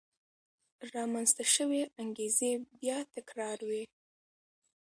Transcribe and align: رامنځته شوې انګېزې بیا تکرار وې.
رامنځته 0.93 1.43
شوې 1.55 1.81
انګېزې 2.01 2.51
بیا 2.79 2.97
تکرار 3.15 3.59
وې. 3.69 3.83